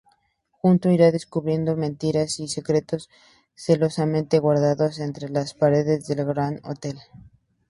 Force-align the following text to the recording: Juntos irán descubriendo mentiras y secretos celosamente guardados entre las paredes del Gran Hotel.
Juntos 0.59 0.91
irán 0.93 1.11
descubriendo 1.11 1.75
mentiras 1.75 2.39
y 2.39 2.47
secretos 2.47 3.07
celosamente 3.53 4.39
guardados 4.39 4.97
entre 4.97 5.29
las 5.29 5.53
paredes 5.53 6.07
del 6.07 6.25
Gran 6.25 6.59
Hotel. 6.63 6.97